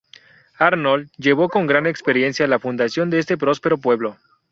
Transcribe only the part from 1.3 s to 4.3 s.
con gran experiencia la fundación de este próspero pueblo.